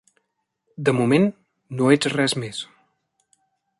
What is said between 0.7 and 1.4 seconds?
De moment,